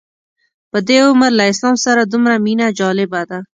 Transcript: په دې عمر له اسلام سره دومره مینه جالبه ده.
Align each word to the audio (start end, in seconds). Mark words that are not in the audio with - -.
په 0.71 0.77
دې 0.87 0.97
عمر 1.07 1.31
له 1.39 1.43
اسلام 1.51 1.75
سره 1.85 2.01
دومره 2.11 2.35
مینه 2.45 2.67
جالبه 2.79 3.21
ده. 3.29 3.39